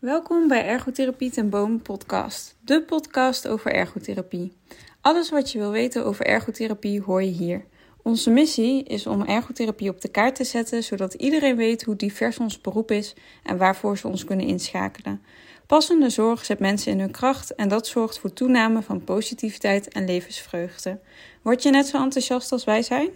[0.00, 4.56] Welkom bij Ergotherapie ten Boom podcast, de podcast over ergotherapie.
[5.00, 7.64] Alles wat je wil weten over ergotherapie hoor je hier.
[8.02, 12.38] Onze missie is om ergotherapie op de kaart te zetten, zodat iedereen weet hoe divers
[12.38, 15.22] ons beroep is en waarvoor ze ons kunnen inschakelen.
[15.66, 20.04] Passende zorg zet mensen in hun kracht en dat zorgt voor toename van positiviteit en
[20.04, 20.98] levensvreugde.
[21.42, 23.08] Word je net zo enthousiast als wij zijn?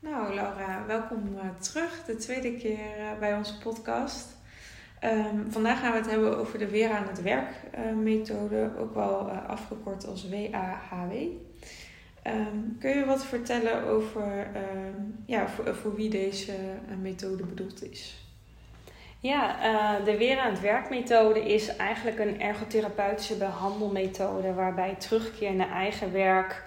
[0.00, 2.04] Nou, Laura, welkom eh, terug.
[2.06, 4.37] De tweede keer eh, bij onze podcast.
[5.04, 7.48] Um, vandaag gaan we het hebben over de Weer aan het Werk
[7.96, 11.12] methode, ook wel uh, afgekort als WAHW.
[12.22, 14.46] Ehm, kun je wat vertellen over
[14.86, 18.26] um, ja, voor, voor, wie deze uh, methode bedoeld is?
[19.20, 19.56] Ja,
[20.04, 26.12] de Weer aan het Werk methode is eigenlijk een ergotherapeutische behandelmethode waarbij terugkeer naar eigen
[26.12, 26.64] werk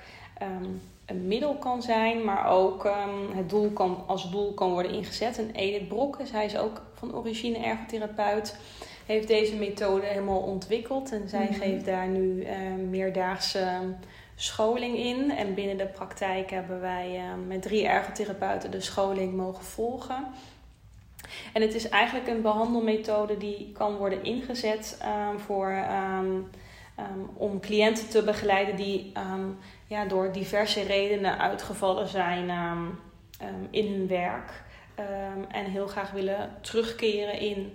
[1.05, 2.89] een middel kan zijn, maar ook
[3.35, 5.37] het doel kan, als doel kan worden ingezet.
[5.37, 8.57] En Edith Brokkes, hij is ook van origine ergotherapeut,
[9.05, 11.11] heeft deze methode helemaal ontwikkeld.
[11.11, 11.61] En zij mm -hmm.
[11.61, 12.49] geeft daar nu uh,
[12.89, 13.95] meerdaagse
[14.35, 15.31] scholing in.
[15.31, 20.25] En binnen de praktijk hebben wij uh, met drie ergotherapeuten de scholing mogen volgen.
[21.53, 25.85] En het is eigenlijk een behandelmethode die kan worden ingezet uh, voor,
[26.19, 26.49] um,
[26.99, 29.11] um, om cliënten te begeleiden die
[29.87, 32.49] ja, door diverse redenen uitgevallen zijn
[33.69, 34.63] in hun werk.
[35.01, 37.73] Um, en heel graag willen terugkeren in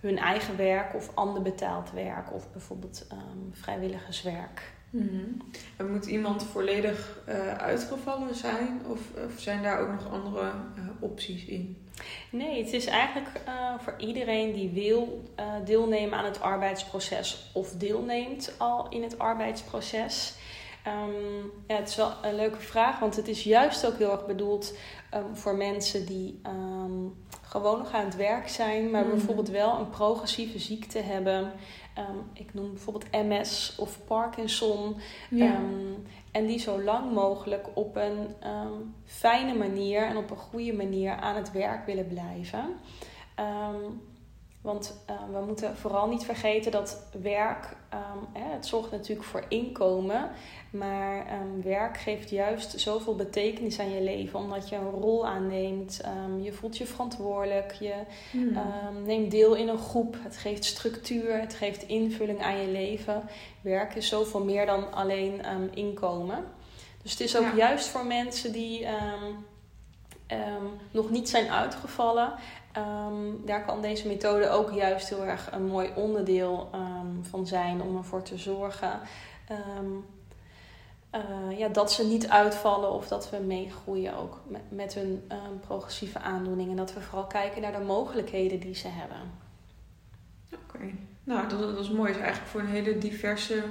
[0.00, 3.06] hun eigen werk of ander betaald werk of bijvoorbeeld
[3.52, 4.72] vrijwilligerswerk.
[4.92, 5.36] Mm -hmm.
[5.76, 10.84] En moet iemand volledig uh, uitgevallen zijn of, of, zijn daar ook nog andere uh,
[11.00, 11.76] opties in?
[12.30, 15.22] Nee, het is eigenlijk uh, voor iedereen die wil
[15.64, 20.34] deelnemen aan het arbeidsproces of deelneemt al in het arbeidsproces.
[20.86, 24.26] Um, ja, het is wel een leuke vraag, want het is juist ook heel erg
[24.26, 24.76] bedoeld
[25.14, 29.10] um, voor mensen die um, gewoon nog aan het werk zijn, maar mm.
[29.10, 31.52] bijvoorbeeld wel een progressieve ziekte hebben.
[32.32, 34.96] ik noem bijvoorbeeld MS of Parkinson.
[35.30, 35.60] Ja.
[36.30, 38.34] en die zo lang mogelijk op een
[39.04, 42.76] fijne manier en op een goede manier aan het werk willen blijven.
[44.62, 49.44] Want uh, we moeten vooral niet vergeten dat werk, um, hè, het zorgt natuurlijk voor
[49.48, 50.30] inkomen.
[50.70, 54.38] Maar um, werk geeft juist zoveel betekenis aan je leven.
[54.38, 56.00] Omdat je een rol aanneemt.
[56.26, 57.72] Um, je voelt je verantwoordelijk.
[57.72, 57.94] Je
[58.30, 58.58] hmm.
[59.04, 60.16] neemt deel in een groep.
[60.18, 61.40] Het geeft structuur.
[61.40, 63.22] Het geeft invulling aan je leven.
[63.60, 65.42] Werk is zoveel meer dan alleen
[65.74, 66.44] inkomen.
[67.02, 67.56] Dus het is ook ja.
[67.56, 68.86] juist voor mensen die
[70.90, 72.32] nog niet zijn uitgevallen
[72.76, 77.82] Um, daar kan deze methode ook juist heel erg een mooi onderdeel um, van zijn
[77.82, 79.00] om ervoor te zorgen
[79.78, 80.04] um,
[81.14, 85.22] uh, ja, dat ze niet uitvallen of dat we meegroeien ook met, met hun
[85.60, 86.70] progressieve aandoening.
[86.70, 89.16] En dat we vooral kijken naar de mogelijkheden die ze hebben.
[90.52, 90.94] Oké, okay.
[91.24, 92.08] nou dat, dat, is mooi.
[92.08, 93.64] Het is eigenlijk voor een hele diverse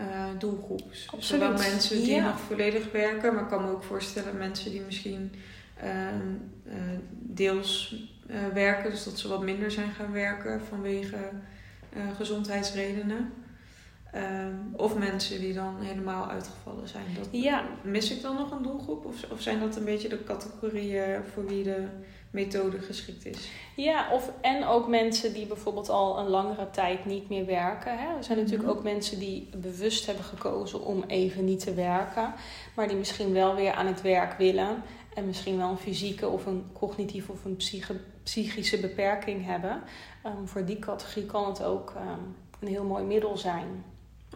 [0.00, 0.80] uh, doelgroep.
[0.80, 1.24] Absoluut.
[1.24, 2.24] Zowel mensen die ja.
[2.24, 5.34] nog volledig werken, maar ik kan me ook voorstellen mensen die misschien
[5.84, 6.72] uh,
[7.10, 7.94] deels
[8.30, 8.90] uh, werken.
[8.90, 11.16] Dus dat ze wat minder zijn gaan werken vanwege
[11.96, 13.32] uh, gezondheidsredenen.
[14.14, 17.04] Um, of mensen die dan helemaal uitgevallen zijn.
[17.18, 17.64] Dat, ja.
[17.82, 19.04] Mis ik dan nog een doelgroep?
[19.04, 21.86] Of, of zijn dat een beetje de categorieën voor wie de
[22.30, 23.50] methode geschikt is?
[23.76, 27.98] Ja, of en ook mensen die bijvoorbeeld al een langere tijd niet meer werken.
[27.98, 28.16] Hè.
[28.16, 28.78] Er zijn natuurlijk mm -hmm.
[28.78, 32.34] ook mensen die bewust hebben gekozen om even niet te werken.
[32.76, 34.82] Maar die misschien wel weer aan het werk willen.
[35.14, 39.82] En misschien wel een fysieke of een cognitieve of een psyche, psychische beperking hebben.
[40.26, 43.84] Um, voor die categorie kan het ook um, een heel mooi middel zijn.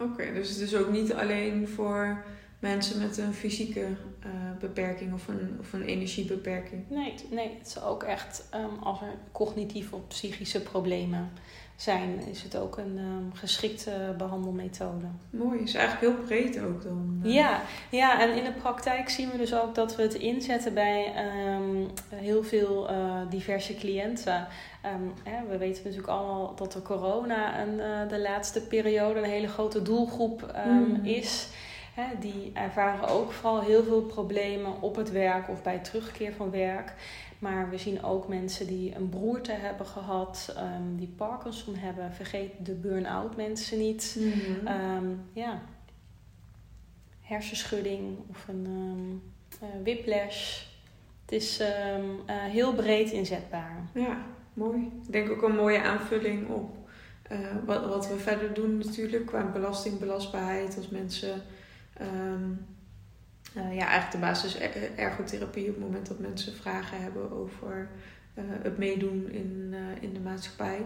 [0.01, 2.23] Oké, dus het is ook niet alleen voor
[2.69, 6.83] mensen met een fysieke uh, beperking of een, of een energiebeperking?
[6.89, 11.29] Nee, nee, het is ook echt um, als er cognitieve of psychische problemen
[11.75, 15.05] zijn, is het ook een um, geschikte behandelmethode.
[15.29, 17.21] Mooi, is eigenlijk heel breed ook dan.
[17.23, 17.33] Uh...
[17.33, 17.61] Ja,
[17.91, 21.13] ja, en in de praktijk zien we dus ook dat we het inzetten bij
[21.55, 24.47] um, heel veel uh, diverse cliënten.
[24.85, 29.29] Um, hè, we weten natuurlijk allemaal dat de corona een, uh, de laatste periode een
[29.29, 31.05] hele grote doelgroep mm.
[31.05, 31.47] is.
[31.95, 36.51] Hè, die ervaren ook vooral heel veel problemen op het werk of bij terugkeer van
[36.51, 36.93] werk.
[37.39, 42.13] Maar we zien ook mensen die een broerte hebben gehad, um, die Parkinson hebben.
[42.13, 44.17] Vergeet de burn-out mensen niet.
[44.19, 44.67] Mm -hmm.
[44.67, 45.61] um, ja.
[47.21, 49.23] Hersenschudding of een um,
[49.63, 50.63] uh, whiplash.
[51.25, 51.67] Het is uh,
[52.27, 53.87] heel breed inzetbaar.
[53.93, 54.17] Ja,
[54.53, 54.91] mooi.
[55.05, 56.75] Ik denk ook een mooie aanvulling op
[57.31, 60.77] uh, wat, wat we verder doen natuurlijk qua belastingbelastbaarheid.
[60.77, 61.41] Als mensen
[62.01, 64.57] uh, ja, eigenlijk de basis
[64.95, 67.89] ergotherapie op het moment dat mensen vragen hebben over
[68.35, 70.81] uh, het meedoen in, uh, in de maatschappij.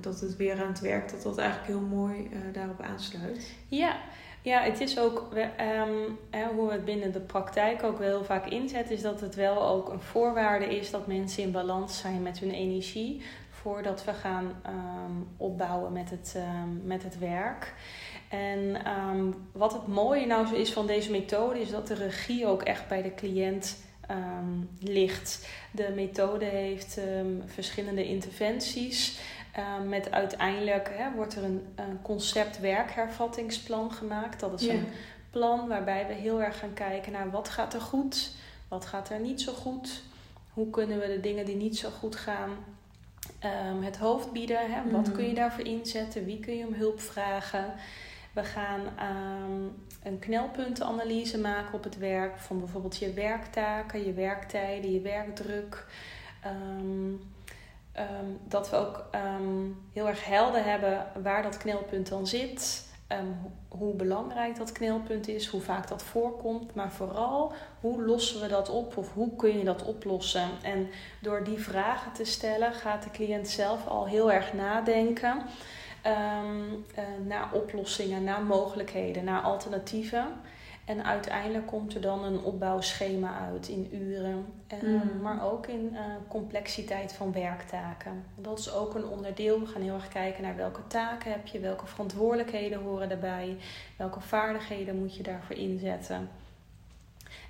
[0.00, 3.54] dat het weer aan het werk, dat dat eigenlijk heel mooi daarop aansluit.
[3.68, 3.96] Ja,
[4.42, 5.28] ja, het is ook
[5.58, 6.18] um,
[6.56, 9.68] hoe we het binnen de praktijk ook wel heel vaak inzetten, is dat het wel
[9.68, 14.44] ook een voorwaarde is dat mensen in balans zijn met hun energie voordat we gaan
[14.44, 16.36] um, opbouwen met het,
[16.84, 17.74] met het werk.
[18.32, 18.76] En
[19.52, 22.88] wat het mooie nou zo is van deze methode, is dat de regie ook echt
[22.88, 23.76] bij de cliënt
[24.80, 25.48] ligt.
[25.70, 27.00] De methode heeft
[27.46, 29.20] verschillende interventies.
[29.52, 34.40] Ehm, met uiteindelijk hè, wordt er een, een, concept werkhervattingsplan gemaakt.
[34.40, 34.86] Dat is een
[35.30, 38.30] plan waarbij we heel erg gaan kijken naar wat gaat er goed,
[38.68, 40.02] wat gaat er niet zo goed.
[40.52, 42.50] Hoe kunnen we de dingen die niet zo goed gaan
[43.70, 44.72] um, het hoofd bieden?
[44.72, 44.90] Hè?
[44.90, 45.16] Wat mhm.
[45.16, 46.24] kun je daarvoor inzetten?
[46.24, 47.74] Wie kun je om hulp vragen?
[48.32, 54.92] We gaan um, een knelpuntenanalyse maken op het werk van bijvoorbeeld je werktaken, je werktijden,
[54.92, 55.86] je werkdruk.
[56.42, 57.14] Ehm,
[58.48, 62.90] dat we ook ehm, heel erg helder hebben waar dat knelpunt dan zit.
[63.68, 68.70] Hoe belangrijk dat knelpunt is, hoe vaak dat voorkomt, maar vooral hoe lossen we dat
[68.70, 70.48] op of hoe kun je dat oplossen.
[70.62, 70.88] En
[71.20, 75.42] door die vragen te stellen gaat de cliënt zelf al heel erg nadenken
[76.06, 76.40] uh,
[77.26, 80.26] naar oplossingen, naar mogelijkheden, naar alternatieven.
[80.84, 84.46] En uiteindelijk komt er dan een opbouwschema uit in uren,
[84.82, 85.20] mm.
[85.22, 88.24] maar ook in uh, complexiteit van werktaken.
[88.36, 89.60] Dat is ook een onderdeel.
[89.60, 93.56] We gaan heel erg kijken naar welke taken heb je, welke verantwoordelijkheden horen daarbij,
[93.96, 96.28] welke vaardigheden moet je daarvoor inzetten.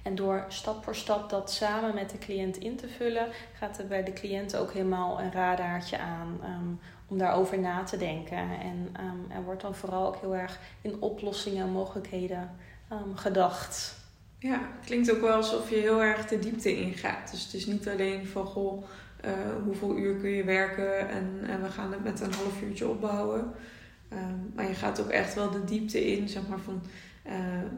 [0.02, 3.86] En door stap voor stap dat samen met de cliënt in te vullen, gaat er
[3.86, 6.80] bij de cliënt ook helemaal een radaartje aan um,
[7.12, 8.36] om daarover na te denken.
[8.38, 12.50] En um, er wordt dan vooral ook heel erg in oplossingen en mogelijkheden
[12.92, 13.94] um, gedacht.
[14.38, 17.30] Ja, klinkt ook wel alsof je heel erg de diepte ingaat.
[17.30, 18.82] Dus het is niet alleen van goh,
[19.24, 19.30] uh,
[19.64, 23.52] hoeveel uur kun je werken en, en we gaan het met een half uurtje opbouwen.
[24.12, 26.82] Um, maar je gaat ook echt wel de diepte in, zeg maar van
[27.26, 27.32] uh,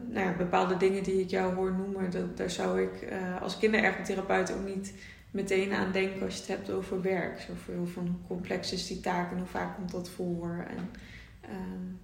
[0.09, 2.11] nou ja, bepaalde dingen die ik jou hoor noemen.
[2.11, 4.93] Dat, daar zou ik uh, als kinderergotherapeut ook niet
[5.35, 7.39] meteen aan denken als je het hebt over werk.
[7.39, 10.65] Zoveel van hoe complex is die taak en hoe vaak komt dat voor.
[10.67, 10.89] En,
[11.49, 11.95] uh,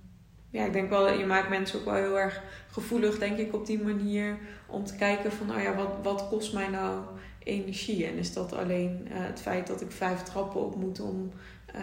[0.50, 3.66] ja, ik denk wel, je maakt mensen ook wel heel erg gevoelig, denk ik, op
[3.66, 4.38] die manier.
[4.68, 7.04] Om te kijken van, nou ja, wat, wat kost mij nou
[7.44, 8.06] energie?
[8.06, 11.32] En is dat alleen uh, het feit dat ik vijf trappen op moet om
[11.76, 11.82] uh,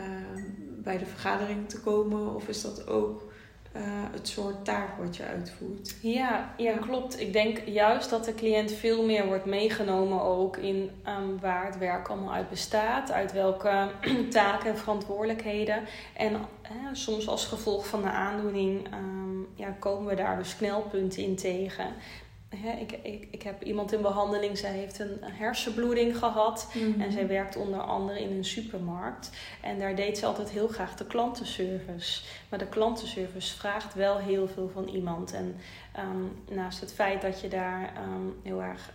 [0.82, 2.34] bij de vergadering te komen?
[2.34, 3.27] Of is dat ook
[3.76, 3.82] uh,
[4.12, 5.97] het soort taak wat je uitvoert.
[6.03, 7.20] Ja, ja, klopt.
[7.20, 11.79] Ik denk juist dat de cliënt veel meer wordt meegenomen ook in um, waar het
[11.79, 13.91] werk allemaal uit bestaat, uit welke
[14.31, 15.82] taken en verantwoordelijkheden.
[16.17, 16.37] En
[16.93, 21.87] soms als gevolg van de aandoening um, ja, komen we daar dus knelpunten in tegen
[22.78, 26.70] ik, ik, ik heb iemand in behandeling, zij heeft een hersenbloeding gehad.
[26.74, 27.00] Mhm.
[27.00, 29.30] En zij werkt onder andere in een supermarkt.
[29.62, 32.22] En daar deed ze altijd heel graag de klantenservice.
[32.48, 35.32] Maar de klantenservice vraagt wel heel veel van iemand.
[35.32, 35.56] En
[35.98, 38.92] um, naast het feit dat je daar um, heel erg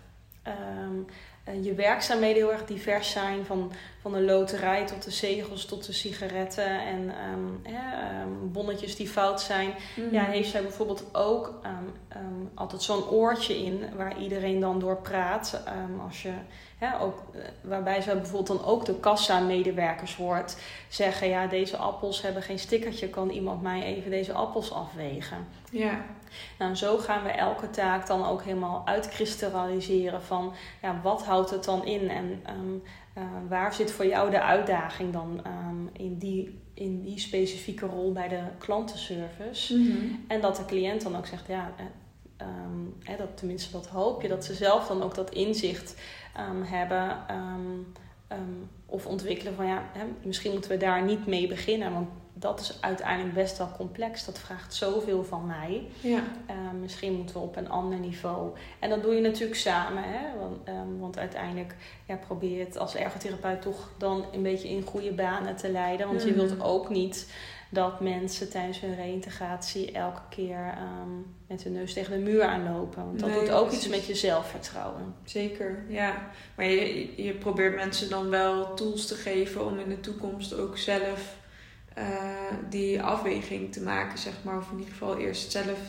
[0.87, 1.05] um,
[1.49, 3.45] uh, je werkzaamheden heel erg divers zijn.
[3.45, 3.71] Van,
[4.03, 9.41] van de loterij tot de zegels tot de sigaretten en um, um, bonnetjes die fout
[9.41, 9.73] zijn.
[9.95, 10.11] Mm.
[10.11, 11.53] Ja, heeft zij bijvoorbeeld ook
[12.53, 15.63] altijd zo'n oortje in waar iedereen dan door praat.
[16.05, 16.31] als je,
[17.01, 20.57] ook, uh, waarbij zij bijvoorbeeld dan ook de kassa-medewerkers hoort
[20.87, 25.47] zeggen: Ja, deze appels hebben geen stickertje, kan iemand mij even deze appels afwegen?
[25.71, 26.05] Ja.
[26.59, 31.63] Nou, zo gaan we elke taak dan ook helemaal uitkristalliseren van ja, wat houdt het
[31.63, 32.83] dan in en um,
[33.17, 38.11] uh, waar zit voor jou de uitdaging dan um, in, die, in die specifieke rol
[38.11, 39.77] bij de klantenservice.
[39.77, 40.25] Mm -hmm.
[40.27, 41.73] En dat de cliënt dan ook zegt, ja,
[42.41, 45.95] um, hè, dat, tenminste dat hoop je, dat ze zelf dan ook dat inzicht
[46.63, 47.17] hebben
[48.85, 52.77] of ontwikkelen van ja, hè, misschien moeten we daar niet mee beginnen, want dat is
[52.81, 54.25] uiteindelijk best wel complex.
[54.25, 55.87] Dat vraagt zoveel van mij.
[56.01, 56.23] Ja.
[56.49, 58.51] Uh, misschien moeten we op een ander niveau.
[58.79, 60.03] En dat doe je natuurlijk samen.
[60.03, 60.39] Hè?
[60.39, 61.75] Want, um, want uiteindelijk
[62.05, 66.07] ja, probeer je het als ergotherapeut toch dan een beetje in goede banen te leiden.
[66.07, 66.35] Want je mm.
[66.35, 67.31] wilt ook niet
[67.69, 73.05] dat mensen tijdens hun reïntegratie elke keer um, met hun neus tegen de muur aanlopen.
[73.05, 75.15] Want dat doet ook iets met je zelfvertrouwen.
[75.23, 76.29] Zeker, ja.
[76.55, 80.77] Maar je, je probeert mensen dan wel tools te geven om in de toekomst ook
[80.77, 81.41] zelf
[81.97, 82.03] uh,
[82.69, 84.57] die afweging te maken, zeg maar.
[84.57, 85.79] Of in ieder geval eerst zelf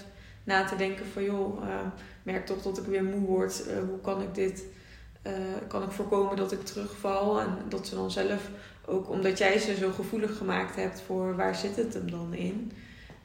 [0.44, 1.80] na te denken van joh, uh,
[2.22, 3.64] merk toch dat ik weer moe word.
[3.68, 4.64] Uh, hoe kan ik dit,
[5.68, 7.40] kan ik voorkomen dat ik terugval?
[7.40, 8.50] En dat ze dan zelf
[8.86, 12.72] ook, omdat jij ze zo gevoelig gemaakt hebt voor waar zit het hem dan in,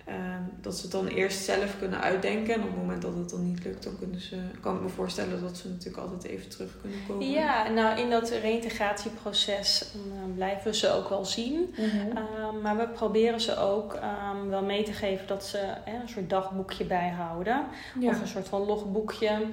[0.10, 2.54] Ehm, dat ze het dan eerst zelf kunnen uitdenken.
[2.54, 4.90] En op het moment dat het dan niet lukt, dan kunnen ze, kan ik me
[4.90, 7.30] voorstellen dat ze natuurlijk altijd even terug kunnen komen.
[7.30, 11.74] Ja, nou in dat reintegratieproces um, blijven we ze ook wel zien.
[11.78, 12.18] Mhm.
[12.18, 16.30] Ehm, maar we proberen ze ook um, wel mee te geven dat ze een soort
[16.30, 17.66] dagboekje bijhouden.
[18.02, 19.46] Of een soort van logboekje.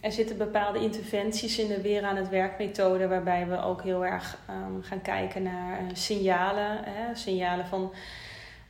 [0.00, 4.38] er zitten bepaalde interventies in de weer aan het werkmethode, waarbij we ook heel erg
[4.80, 6.78] gaan kijken naar uh, signalen.
[6.84, 7.92] Hè, signalen van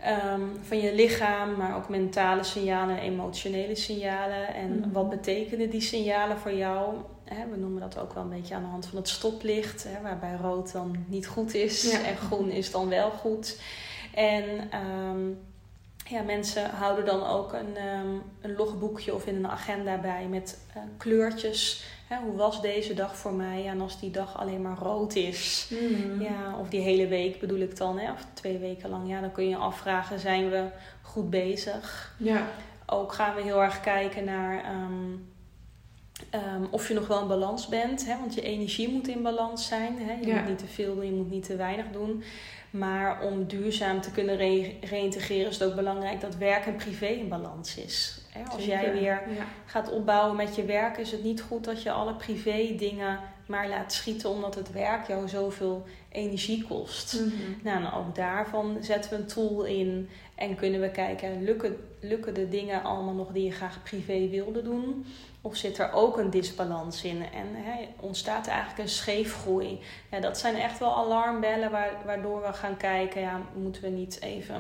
[0.01, 4.55] Ehm, van je lichaam, maar ook mentale signalen en emotionele signalen.
[4.55, 4.93] En mhm.
[4.93, 6.95] wat betekenen die signalen voor jou?
[7.51, 10.73] we noemen dat ook wel een beetje aan de hand van het stoplicht, waarbij rood
[10.73, 13.61] dan niet goed is en groen is dan wel goed.
[14.15, 15.29] En ehm,
[16.09, 20.59] ja, mensen houden dan ook een, um, een logboekje of in een agenda bij met
[20.77, 21.85] uh, kleurtjes
[22.23, 23.67] hoe was deze dag voor mij?
[23.67, 26.23] En als die dag alleen maar rood is, mm.
[26.23, 29.33] ja, of die hele week bedoel ik dan, hè, of twee weken lang, ja, dan
[29.33, 30.67] kun je je afvragen: zijn we
[31.03, 32.15] goed bezig?
[32.17, 32.47] Ja.
[32.87, 35.13] Ook gaan we heel erg kijken naar ehm,
[36.31, 39.67] ehm, of je nog wel in balans bent, hè, want je energie moet in balans
[39.67, 39.99] zijn.
[39.99, 40.13] Hè.
[40.13, 42.25] Je moet niet te veel doen, je moet niet te weinig doen.
[42.71, 47.07] Maar om duurzaam te kunnen re reïntegreren is het ook belangrijk dat werk en privé
[47.07, 48.24] in balans is.
[48.51, 49.23] Als jij weer
[49.67, 53.69] gaat opbouwen met je werk, is het niet goed dat je alle privé dingen maar
[53.69, 57.15] laat schieten omdat het werk jou zoveel energie kost.
[57.15, 57.31] Mhm.
[57.63, 62.35] Nou, en ook daarvan zetten we een tool in en kunnen we kijken, lukken, lukken
[62.35, 65.07] de dingen allemaal nog die je graag privé wilde doen?
[65.41, 67.23] Of zit er ook een disbalans in?
[67.23, 69.81] En hè, ontstaat er eigenlijk een scheefgroei?
[70.11, 71.71] Ja, dat zijn echt wel alarmbellen
[72.05, 74.57] waardoor we gaan kijken, ja, moeten we niet even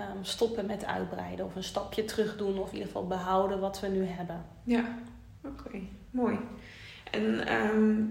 [0.00, 3.80] Ehm, stoppen met uitbreiden of een stapje terug doen of in ieder geval behouden wat
[3.80, 4.44] we nu hebben.
[4.64, 4.98] Ja,
[5.44, 5.80] oké,
[6.10, 6.38] mooi.
[7.10, 8.02] En ehm,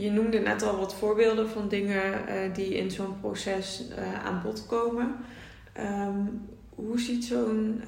[0.00, 4.42] je noemde net al wat voorbeelden van dingen uh, die in zo'n proces uh, aan
[4.42, 5.16] bod komen.
[5.72, 6.26] Ehm,
[6.74, 7.82] hoe ziet zo'n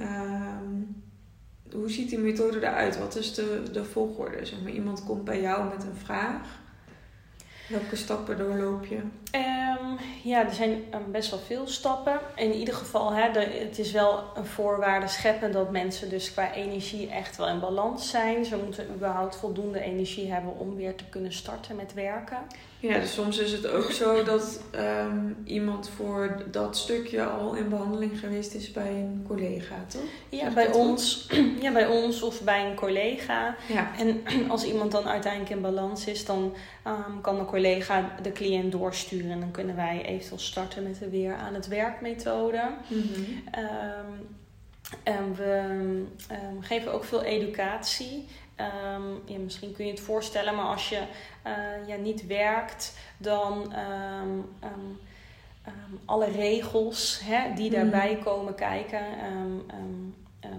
[1.72, 2.98] hoe ziet die methode eruit?
[2.98, 4.44] Wat is de, de volgorde?
[4.44, 6.62] Zeg maar, iemand komt bij jou met een vraag.
[7.68, 8.96] Welke stappen doorloop je?
[8.96, 12.20] Um, ja, er zijn ehm, best wel veel stappen.
[12.36, 17.10] In ieder geval, hè, het is wel een voorwaarde scheppen dat mensen dus qua energie
[17.10, 18.44] echt wel in balans zijn.
[18.44, 22.38] Ze moeten überhaupt voldoende energie hebben om weer te kunnen starten met werken.
[22.88, 27.68] Ja, dus soms is het ook zo dat um, iemand voor dat stukje al in
[27.68, 30.02] behandeling geweest is bij een collega, toch?
[30.28, 31.28] Ja, bij ons,
[31.62, 33.56] ja, bij ons of bij een collega.
[33.68, 33.90] Ja.
[33.98, 36.54] En als iemand dan uiteindelijk in balans is, dan
[36.86, 39.30] um, kan de collega de cliënt doorsturen.
[39.30, 42.62] En dan kunnen wij eventueel starten met de weer aan het werkmethode.
[42.88, 43.42] Mm -hmm.
[45.02, 46.02] en we
[46.60, 48.26] geven ook veel educatie.
[48.60, 51.02] Um, ja, misschien kun je het voorstellen, maar als je
[51.46, 53.74] uh, ja, niet werkt, dan
[54.22, 54.98] um, um,
[56.04, 58.22] alle regels hè, die daarbij mhm.
[58.22, 59.04] komen kijken.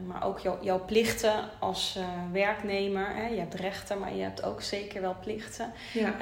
[0.07, 3.15] Maar ook jou, jouw plichten als uh, werknemer.
[3.15, 3.27] Hè.
[3.27, 5.71] Je hebt rechten, maar je hebt ook zeker wel plichten.
[5.93, 6.15] Ja.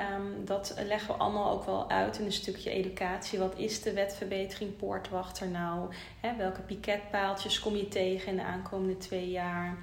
[0.46, 3.39] dat leggen we allemaal ook wel uit in een stukje educatie.
[3.39, 5.93] Wat is de wetverbetering poortwachter nou?
[6.20, 9.77] Hè, welke piketpaaltjes kom je tegen in de aankomende twee jaar?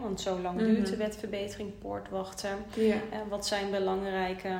[0.00, 1.00] want zo lang duurt de mhm.
[1.00, 2.64] wetverbetering poortwachten.
[2.74, 2.96] Ja.
[3.10, 4.58] En wat zijn belangrijke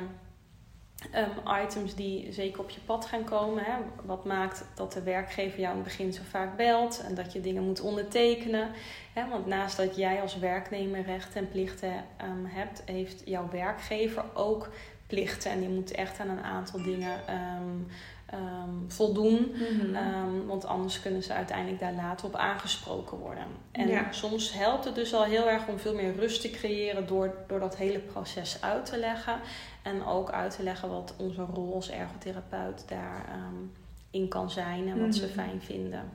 [1.15, 3.63] um, items die zeker op je pad gaan komen?
[3.63, 3.73] Hè?
[4.03, 7.41] Wat maakt dat de werkgever jou in het begin zo vaak belt en dat je
[7.41, 8.69] dingen moet ondertekenen?
[9.13, 9.29] Hè?
[9.29, 11.93] Want naast dat jij als werknemer rechten en plichten
[12.23, 14.69] um, hebt, heeft jouw werkgever ook
[15.07, 15.51] plichten.
[15.51, 17.87] En die moet echt aan een aantal dingen um,
[18.33, 19.51] um, voldoen.
[19.53, 19.95] Mhm.
[19.95, 23.45] Ehm, want anders kunnen ze uiteindelijk daar later op aangesproken worden.
[23.71, 27.35] En soms helpt het dus al heel erg om veel meer rust te creëren door,
[27.47, 29.39] door dat hele proces uit te leggen.
[29.83, 33.71] En ook uit te leggen wat onze rol als ergotherapeut daarin um,
[34.11, 35.33] in kan zijn en wat ze mhm.
[35.33, 36.09] fijn vinden.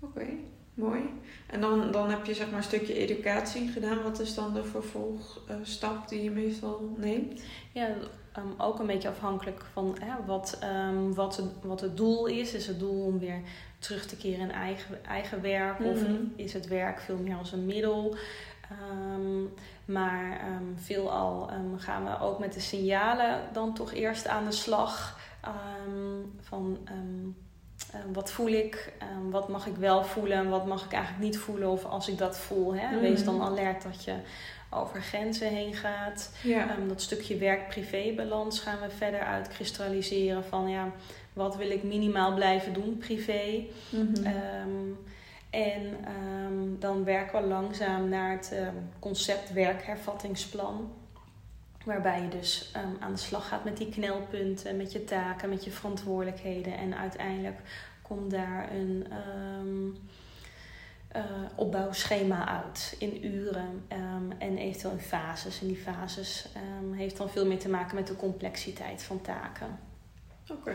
[0.00, 0.26] Oké,
[0.74, 1.00] mooi.
[1.46, 4.02] En dan, dan heb je zeg maar een stukje educatie gedaan.
[4.02, 7.42] Wat is dan de vervolgstap die je meestal neemt?
[7.72, 7.88] Ja,
[8.32, 10.58] Ehm, ook een beetje afhankelijk van hè, wat,
[10.88, 12.54] um, wat, het, wat het doel is.
[12.54, 13.40] Is het doel om weer
[13.78, 15.80] terug te keren in eigen, eigen werk?
[15.80, 16.14] Of mhm.
[16.36, 18.16] is het werk veel meer als een middel?
[19.10, 20.40] Um, maar
[20.76, 25.18] veelal gaan we ook met de signalen dan toch eerst aan de slag.
[26.40, 26.78] van
[28.12, 28.92] wat voel ik?
[29.30, 30.48] wat mag ik wel voelen?
[30.48, 31.68] Wat mag ik eigenlijk niet voelen?
[31.68, 34.14] Of als ik dat voel, hè, wees dan alert dat je
[34.70, 36.30] over grenzen heen gaat.
[36.44, 40.92] Ehm, dat stukje werk-privé-balans gaan we verder uitkristalliseren van ja,
[41.32, 43.64] wat wil ik minimaal blijven doen privé.
[43.90, 44.24] Mhm.
[44.26, 44.92] Ehm,
[45.50, 48.52] en ehm, dan werken we langzaam naar het
[48.98, 50.90] concept werkhervattingsplan.
[51.84, 55.70] Waarbij je dus aan de slag gaat met die knelpunten, met je taken, met je
[55.70, 57.60] verantwoordelijkheden en uiteindelijk
[58.02, 59.06] komt daar een
[59.56, 59.96] um,
[61.54, 65.60] opbouwschema uit in uren um, en eventueel in fases.
[65.60, 66.48] En die fases
[66.92, 69.78] heeft dan veel meer te maken met de complexiteit van taken.
[70.50, 70.74] Oké,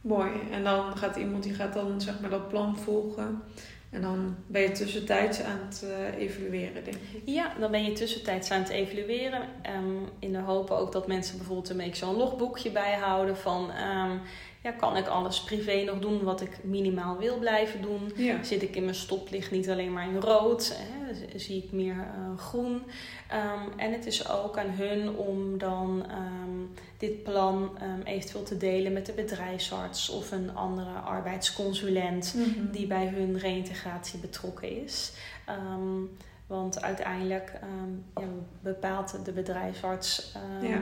[0.00, 0.30] mooi.
[0.50, 3.42] En dan gaat iemand die gaat dan zeg maar dat plan volgen.
[3.90, 7.22] En dan ben je tussentijds aan het uh, evalueren, denk ik.
[7.24, 9.42] Ja, dan ben je tussentijds aan het evalueren.
[9.76, 13.70] Um, in de hoop ook dat mensen bijvoorbeeld een beetje zo'n logboekje bijhouden van...
[13.70, 14.20] Um,
[14.68, 18.12] ja, kan ik alles privé nog doen wat ik minimaal wil blijven doen?
[18.42, 20.76] Zit ik in mijn stoplicht niet alleen maar in rood?
[20.78, 21.38] Hè?
[21.38, 22.72] Zie ik meer uh, groen?
[22.74, 28.56] Um, en het is ook aan hun om dan um, dit plan um, eventueel te
[28.56, 32.70] delen met de bedrijfsarts of een andere arbeidsconsulent mm -hmm.
[32.70, 35.12] die bij hun reïntegratie betrokken is.
[36.46, 37.52] want uiteindelijk
[38.14, 38.26] ja,
[38.62, 40.32] bepaalt de bedrijfsarts.
[40.62, 40.80] Ja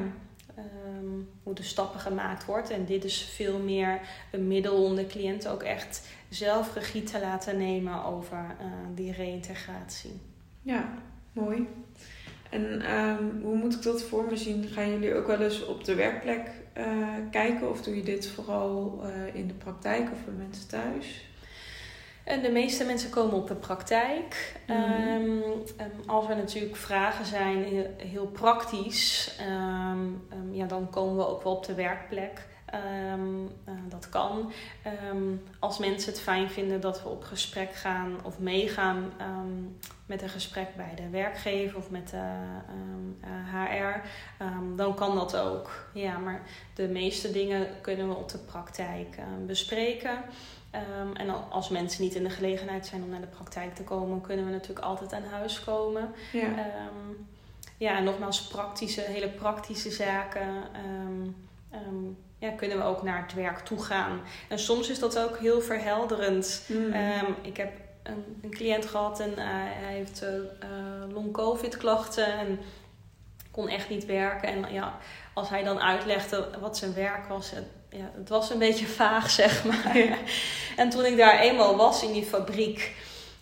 [0.58, 2.70] um, hoe de stappen gemaakt wordt.
[2.70, 4.00] En dit is veel meer
[4.32, 9.12] een middel om de cliënt ook echt zelf regie te laten nemen over uh, die
[9.12, 10.20] reïntegratie.
[10.62, 10.88] Ja,
[11.32, 11.66] mooi.
[12.50, 14.64] En um, hoe moet ik dat voor me zien?
[14.64, 19.02] Gaan jullie ook wel eens op de werkplek uh, kijken of doe je dit vooral
[19.04, 21.24] uh, in de praktijk of bij mensen thuis?
[22.26, 24.56] En de meeste mensen komen op de praktijk.
[24.66, 25.22] Mm -hmm.
[25.22, 25.42] um,
[26.06, 31.42] als er natuurlijk vragen zijn, heel, heel praktisch, um, um, ja, dan komen we ook
[31.42, 32.46] wel op de werkplek.
[32.74, 33.12] Uh,
[33.88, 34.52] dat kan.
[35.58, 39.12] als mensen het fijn vinden dat we op gesprek gaan of meegaan
[40.06, 42.32] met een gesprek bij de werkgever of met de
[43.52, 44.00] HR,
[44.42, 45.88] uh, dan kan dat ook.
[45.94, 46.42] Ja, maar
[46.74, 50.24] de meeste dingen kunnen we op de praktijk bespreken.
[51.00, 54.20] Um, en als mensen niet in de gelegenheid zijn om naar de praktijk te komen,
[54.20, 56.14] kunnen we natuurlijk altijd aan huis komen.
[56.32, 57.26] Ja, um,
[57.76, 60.48] ja en nogmaals, praktische, hele praktische zaken.
[61.08, 61.36] Um,
[62.38, 64.20] ja, kunnen we ook naar het werk toe gaan.
[64.48, 66.64] En soms is dat ook heel verhelderend.
[66.68, 66.94] Mm.
[67.42, 72.58] ik heb een, een, cliënt gehad en uh, hij heeft uh, long-covid klachten en
[73.50, 74.48] kon echt niet werken.
[74.48, 74.98] En ja,
[75.32, 77.52] als hij dan uitlegde wat zijn werk was,
[77.96, 80.18] ja, het was een beetje vaag, zeg maar.
[80.76, 82.94] en toen ik daar eenmaal was in die fabriek.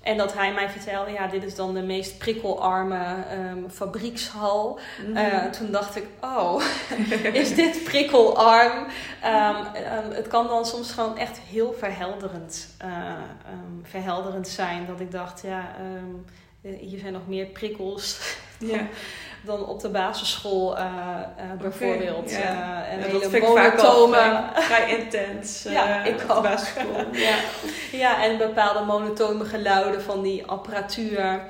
[0.05, 4.79] En dat hij mij vertelde, ja, dit is dan de meest prikkelarme um, fabriekshal.
[5.07, 5.17] Mm.
[5.17, 6.63] Uh, toen dacht ik, oh,
[7.33, 8.87] is dit prikkelarm?
[9.25, 13.13] Um, um, het kan dan soms gewoon echt heel verhelderend, uh,
[13.83, 14.87] verhelderend zijn.
[14.87, 15.75] Dat ik dacht, ja,
[16.61, 18.37] hier zijn nog meer prikkels.
[18.59, 18.87] Ja.
[19.45, 22.33] dan op de basisschool uh, uh, bijvoorbeeld.
[22.33, 22.87] Okay, ja.
[22.87, 24.45] uh, en ja, hele monotone...
[24.55, 27.05] vrij intens ja, ik op de basisschool.
[27.29, 27.37] ja.
[27.93, 31.41] ja, en bepaalde monotone geluiden van die apparatuur.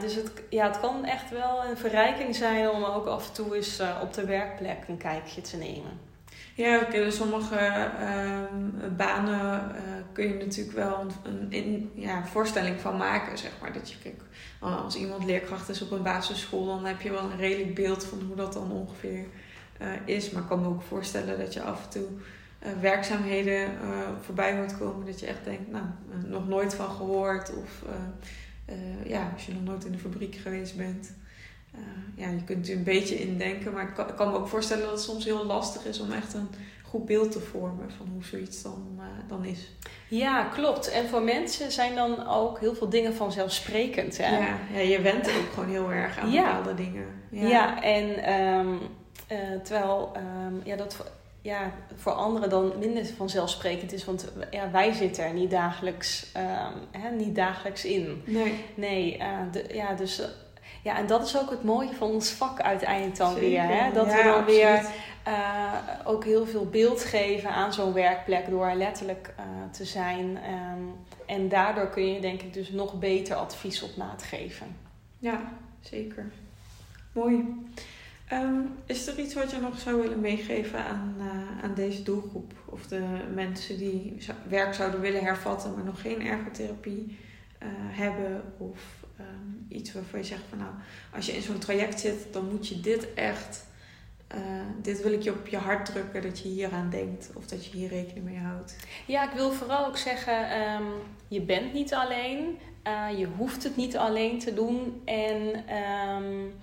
[0.00, 3.56] dus het, ja, het kan echt wel een verrijking zijn om ook af en toe
[3.56, 6.12] eens op de werkplek een kijkje te nemen.
[6.56, 9.80] Ja, sommige uh, banen uh,
[10.12, 13.72] kun je natuurlijk wel een, een ja, voorstelling van maken, zeg maar.
[13.72, 14.12] Dat je,
[14.60, 18.22] als iemand leerkracht is op een basisschool, dan heb je wel een redelijk beeld van
[18.26, 19.26] hoe dat dan ongeveer
[19.80, 20.30] uh, is.
[20.30, 22.06] Maar ik kan me ook voorstellen dat je af en toe
[22.80, 23.68] werkzaamheden
[24.20, 25.06] voorbij hoort komen.
[25.06, 25.84] Dat je echt denkt, nou,
[26.26, 27.54] nog nooit van gehoord.
[27.56, 27.82] Of
[29.04, 31.12] ja, als je nog nooit in de fabriek geweest bent.
[31.74, 31.80] Uh,
[32.24, 34.82] ja, je kunt er een beetje indenken, maar ik kan, ik kan, me ook voorstellen
[34.82, 36.48] dat het soms heel lastig is om echt een
[36.82, 39.70] goed beeld te vormen van hoe zoiets dan, uh, dan is.
[40.08, 40.90] Ja, klopt.
[40.90, 44.16] En voor mensen zijn dan ook heel veel dingen vanzelfsprekend.
[44.16, 44.38] Hè?
[44.38, 46.56] Ja, ja, je went ook gewoon heel erg aan ja.
[46.56, 47.06] bepaalde dingen.
[47.30, 48.78] Ja, ja en um,
[49.32, 54.04] uh, terwijl um, ja, dat ja, voor anderen dan minder vanzelfsprekend is.
[54.04, 58.22] Want ja, wij zitten er niet dagelijks, um, hè, niet dagelijks in.
[58.26, 58.64] Nee.
[58.74, 59.18] Nee,
[59.50, 60.22] de, ja, dus
[60.84, 63.62] ja, en dat is ook het mooie van ons vak uiteindelijk dan weer.
[63.62, 63.92] Hè?
[63.92, 64.86] Dat we dan weer
[65.28, 65.72] uh,
[66.04, 70.24] ook heel veel beeld geven aan zo'n werkplek door letterlijk uh, te zijn.
[70.26, 70.94] Um,
[71.26, 74.76] en daardoor kun je denk ik dus nog beter advies op maat geven.
[75.18, 75.40] Ja,
[75.80, 76.30] zeker.
[77.12, 77.64] Mooi.
[78.32, 82.52] Um, is er iets wat je nog zou willen meegeven aan, uh, aan deze doelgroep?
[82.64, 84.16] Of de mensen die
[84.48, 87.18] werk zouden willen hervatten, maar nog geen ergotherapie
[87.90, 88.42] hebben?
[88.58, 90.70] Of um, iets waarvan je zegt van nou,
[91.14, 93.66] als je in zo'n traject zit, dan moet je dit echt,
[94.34, 94.40] uh,
[94.82, 97.66] dit wil ik je op je hart drukken, dat je hier aan denkt of dat
[97.66, 98.76] je hier rekening mee houdt.
[99.06, 100.92] Ja, ik wil vooral ook zeggen, um,
[101.28, 105.64] je bent niet alleen, uh, je hoeft het niet alleen te doen en
[106.16, 106.54] um,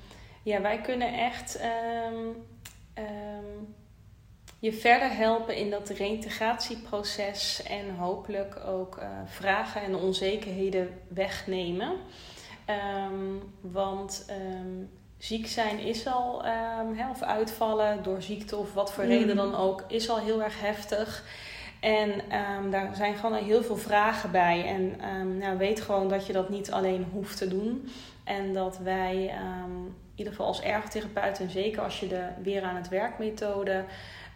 [0.43, 1.59] ja, wij kunnen echt
[4.61, 11.95] je verder helpen in dat reintegratieproces en hopelijk ook uh, vragen en onzekerheden wegnemen.
[12.71, 18.93] Um, want um, ziek zijn is al, um, hè, of uitvallen door ziekte of wat
[18.93, 19.35] voor reden mm.
[19.35, 21.23] dan ook, is al heel erg heftig.
[21.79, 22.11] En
[22.69, 24.65] daar zijn gewoon heel veel vragen bij.
[24.65, 24.97] En
[25.37, 27.89] nou, weet gewoon dat je dat niet alleen hoeft te doen.
[28.23, 32.75] En dat wij in ieder geval als ergotherapeut, en zeker als je de weer aan
[32.75, 33.83] het werk methode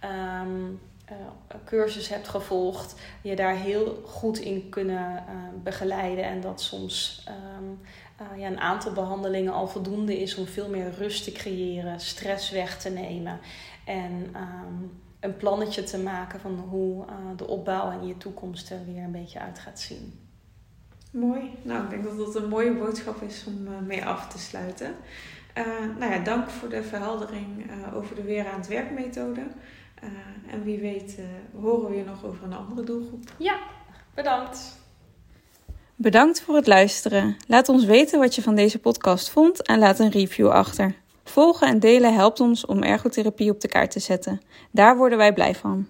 [0.04, 1.18] uh,
[1.66, 6.24] cursus hebt gevolgd, je daar heel goed in kunnen uh, begeleiden.
[6.24, 7.24] En dat soms
[7.58, 7.82] um,
[8.22, 12.52] uh, ja, een aantal behandelingen al voldoende is om veel meer rust te creëren, stress
[12.52, 13.40] weg te nemen.
[13.86, 19.04] En um, een plannetje te maken van hoe de opbouw en je toekomst er weer
[19.04, 20.20] een beetje uit gaat zien.
[21.12, 21.52] Mooi.
[21.62, 24.96] Nou, ik denk dat dat een mooie boodschap is om mee af te sluiten.
[26.00, 29.48] nou ja, dank voor de verheldering over de weer aan het werk methode.
[30.50, 31.20] En wie weet
[31.62, 33.24] horen we je nog over een andere doelgroep.
[33.38, 33.60] Ja,
[34.14, 34.85] bedankt.
[35.98, 37.38] Bedankt voor het luisteren.
[37.48, 40.96] Laat ons weten wat je van deze podcast vond en laat een review achter.
[41.24, 44.42] Volgen en delen helpt ons om ergotherapie op de kaart te zetten.
[44.72, 45.88] Daar worden wij blij van.